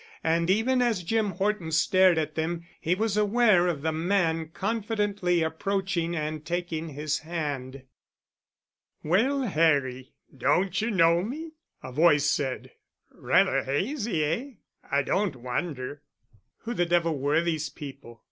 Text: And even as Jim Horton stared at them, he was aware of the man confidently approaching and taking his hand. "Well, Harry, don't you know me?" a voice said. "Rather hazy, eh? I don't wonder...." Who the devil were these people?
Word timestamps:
And 0.23 0.49
even 0.49 0.81
as 0.81 1.03
Jim 1.03 1.29
Horton 1.29 1.71
stared 1.71 2.17
at 2.17 2.33
them, 2.33 2.65
he 2.79 2.95
was 2.95 3.15
aware 3.17 3.67
of 3.67 3.83
the 3.83 3.91
man 3.91 4.47
confidently 4.51 5.43
approaching 5.43 6.15
and 6.15 6.43
taking 6.43 6.89
his 6.89 7.19
hand. 7.19 7.83
"Well, 9.03 9.43
Harry, 9.43 10.13
don't 10.35 10.81
you 10.81 10.89
know 10.89 11.21
me?" 11.21 11.51
a 11.83 11.91
voice 11.91 12.25
said. 12.25 12.71
"Rather 13.11 13.63
hazy, 13.63 14.25
eh? 14.25 14.49
I 14.89 15.03
don't 15.03 15.35
wonder...." 15.35 16.01
Who 16.63 16.73
the 16.73 16.87
devil 16.87 17.19
were 17.19 17.41
these 17.43 17.69
people? 17.69 18.19